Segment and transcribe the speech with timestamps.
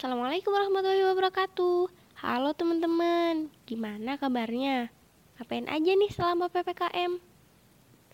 [0.00, 1.92] Assalamualaikum warahmatullahi wabarakatuh
[2.24, 4.88] Halo teman-teman, gimana kabarnya?
[5.36, 7.20] Ngapain aja nih selama PPKM?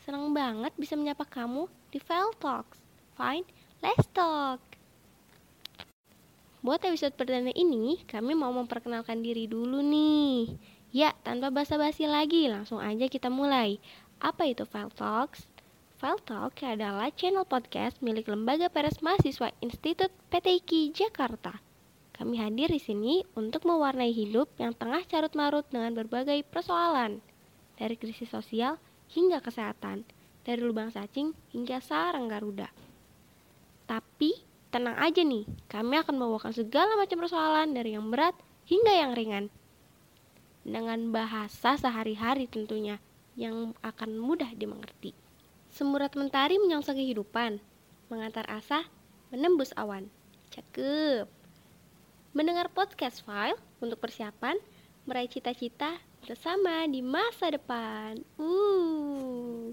[0.02, 2.82] Senang banget bisa menyapa kamu di File Talks
[3.14, 3.46] Fine,
[3.86, 4.58] let's talk
[6.58, 10.58] Buat episode perdana ini, kami mau memperkenalkan diri dulu nih
[10.90, 13.78] Ya, tanpa basa-basi lagi, langsung aja kita mulai
[14.18, 15.46] Apa itu File Talks?
[16.02, 21.62] File Talk adalah channel podcast milik Lembaga Peres Mahasiswa Institut PTIK Jakarta.
[22.16, 27.20] Kami hadir di sini untuk mewarnai hidup yang tengah carut-marut dengan berbagai persoalan,
[27.76, 28.80] dari krisis sosial
[29.12, 30.08] hingga kesehatan,
[30.40, 32.72] dari lubang cacing hingga sarang garuda.
[33.84, 34.32] Tapi
[34.72, 38.32] tenang aja nih, kami akan membawakan segala macam persoalan dari yang berat
[38.64, 39.52] hingga yang ringan.
[40.66, 42.96] Dengan bahasa sehari-hari tentunya,
[43.36, 45.12] yang akan mudah dimengerti.
[45.68, 47.60] Semurat mentari menyongsong kehidupan,
[48.08, 48.88] mengantar asa,
[49.28, 50.08] menembus awan.
[50.48, 51.45] Cakep.
[52.36, 54.60] Mendengar podcast file untuk persiapan
[55.08, 55.96] meraih cita-cita
[56.28, 58.20] bersama di masa depan.
[58.36, 59.72] Uh.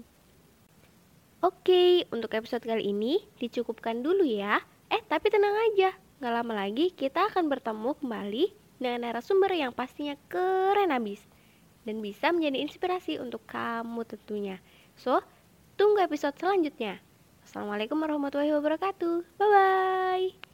[1.44, 4.64] Oke, untuk episode kali ini dicukupkan dulu ya.
[4.88, 5.92] Eh, tapi tenang aja,
[6.24, 8.44] nggak lama lagi kita akan bertemu kembali
[8.80, 11.20] dengan narasumber yang pastinya keren abis
[11.84, 14.56] dan bisa menjadi inspirasi untuk kamu tentunya.
[14.96, 15.20] So,
[15.74, 17.02] Tunggu episode selanjutnya.
[17.42, 19.26] Assalamualaikum warahmatullahi wabarakatuh.
[19.42, 20.53] Bye bye.